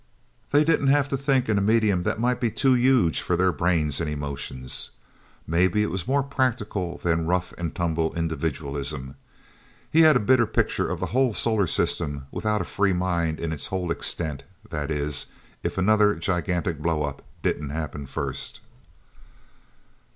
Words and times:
They 0.49 0.63
didn't 0.63 0.87
have 0.87 1.07
to 1.09 1.15
think 1.15 1.47
in 1.47 1.59
a 1.59 1.61
medium 1.61 2.01
that 2.01 2.19
might 2.19 2.41
be 2.41 2.49
too 2.49 2.73
huge 2.73 3.21
for 3.21 3.35
their 3.35 3.51
brains 3.51 4.01
and 4.01 4.09
emotions. 4.09 4.89
Maybe 5.45 5.83
it 5.83 5.91
was 5.91 6.07
more 6.07 6.23
practical 6.23 6.97
than 6.97 7.27
rough 7.27 7.53
and 7.55 7.75
tumble 7.75 8.11
individualism. 8.15 9.13
He 9.91 10.01
had 10.01 10.15
a 10.15 10.19
bitter 10.19 10.47
picture 10.47 10.87
of 10.87 11.01
the 11.01 11.05
whole 11.13 11.35
solar 11.35 11.67
system 11.67 12.25
without 12.31 12.61
a 12.61 12.65
free 12.65 12.93
mind 12.93 13.39
in 13.39 13.51
its 13.51 13.67
whole 13.67 13.91
extent 13.91 14.41
that 14.71 14.89
is, 14.89 15.27
if 15.61 15.77
another 15.77 16.15
gigantic 16.15 16.79
blowup 16.79 17.21
didn't 17.43 17.69
happen 17.69 18.07
first... 18.07 18.59